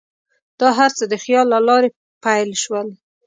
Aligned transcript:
دا 0.59 0.69
هر 0.79 0.91
څه 0.97 1.03
د 1.11 1.13
خیال 1.23 1.45
له 1.53 1.59
لارې 1.67 1.89
پیل 2.25 2.49
شول. 2.63 2.87